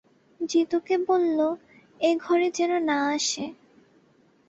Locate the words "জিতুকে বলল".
0.39-1.39